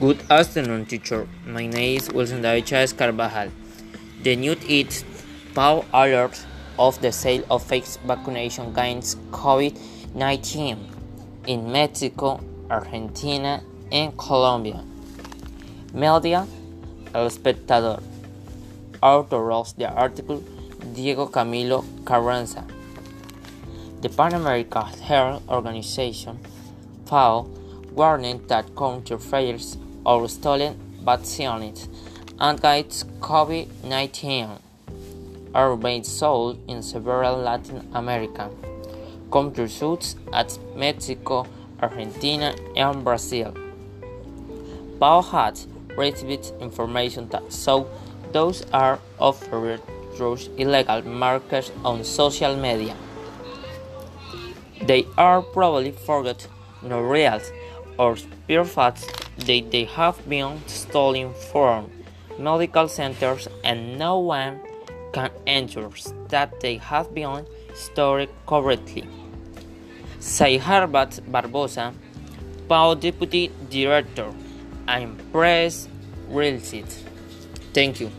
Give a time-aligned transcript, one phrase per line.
[0.00, 1.28] Good afternoon, teacher.
[1.46, 3.52] My name is Wilson David Chavez Carvajal.
[4.24, 5.04] The news is
[5.54, 6.44] PAHO alert
[6.80, 10.78] of the sale of fake vaccination against COVID-19
[11.46, 13.62] in Mexico, Argentina,
[13.92, 14.82] and Colombia.
[15.92, 16.44] Media,
[17.14, 18.02] El Espectador.
[19.00, 20.42] Author of the article,
[20.92, 22.66] Diego Camilo Carranza.
[24.00, 26.40] The Pan American Health Organization,
[27.06, 27.46] FAO,
[27.92, 31.88] warning that counterfeiters or stolen vaccines
[32.40, 34.48] against COVID 19
[35.54, 38.50] are being sold in several Latin American
[39.30, 41.46] countries such as Mexico,
[41.80, 43.54] Argentina, and Brazil.
[45.00, 47.86] PAHO has received information that shows
[48.32, 49.80] those are offered
[50.16, 52.96] through illegal markets on social media.
[54.82, 56.46] They are probably forgot
[56.82, 57.40] no real
[57.98, 59.06] or pure facts
[59.38, 61.90] that they have been stolen from
[62.38, 64.60] medical centers and no one
[65.12, 65.90] can ensure
[66.28, 69.06] that they have been stored correctly.
[70.18, 71.92] Say Jarbas Barbosa,
[72.68, 74.32] PAHO Deputy Director,
[74.88, 75.88] I'm Press
[76.28, 76.58] Real
[77.72, 78.10] Thank you.